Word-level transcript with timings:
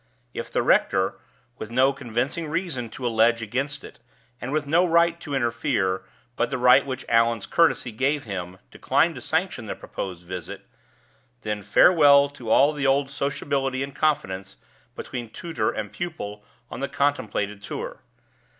If 0.33 0.49
the 0.49 0.63
rector, 0.63 1.19
with 1.59 1.69
no 1.69 1.93
convincing 1.93 2.47
reason 2.47 2.89
to 2.89 3.05
allege 3.05 3.43
against 3.43 3.83
it, 3.83 3.99
and 4.41 4.51
with 4.51 4.65
no 4.65 4.83
right 4.83 5.19
to 5.19 5.35
interfere 5.35 6.01
but 6.35 6.49
the 6.49 6.57
right 6.57 6.83
which 6.87 7.05
Allan's 7.07 7.45
courtesy 7.45 7.91
gave 7.91 8.23
him, 8.23 8.57
declined 8.71 9.13
to 9.13 9.21
sanction 9.21 9.65
the 9.67 9.75
proposed 9.75 10.23
visit, 10.23 10.65
then 11.41 11.61
farewell 11.61 12.29
to 12.29 12.49
all 12.49 12.71
the 12.73 12.87
old 12.87 13.11
sociability 13.11 13.83
and 13.83 13.93
confidence 13.95 14.57
between 14.95 15.29
tutor 15.29 15.69
and 15.69 15.91
pupil 15.93 16.43
on 16.71 16.79
the 16.79 16.89
contemplated 16.89 17.61
tour. 17.61 17.99